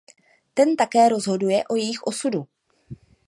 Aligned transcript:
Ten 0.53 0.75
také 0.75 1.09
rozhoduje 1.09 1.63
o 1.69 1.75
jejich 1.75 2.03
osudu. 2.03 2.47